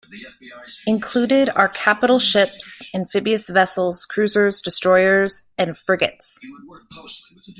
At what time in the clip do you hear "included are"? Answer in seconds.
0.87-1.69